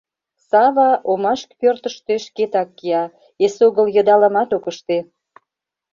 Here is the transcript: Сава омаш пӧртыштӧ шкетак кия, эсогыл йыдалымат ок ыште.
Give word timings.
Сава 0.49 0.89
омаш 1.11 1.41
пӧртыштӧ 1.59 2.13
шкетак 2.25 2.69
кия, 2.77 3.03
эсогыл 3.45 3.87
йыдалымат 3.95 4.49
ок 4.57 4.65
ыште. 4.71 4.97